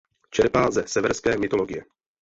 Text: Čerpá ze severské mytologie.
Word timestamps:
Čerpá 0.29 0.71
ze 0.71 0.87
severské 0.87 1.37
mytologie. 1.37 1.83